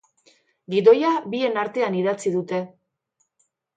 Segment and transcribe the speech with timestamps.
[0.75, 2.63] Gidoia bien artean idatzi dute.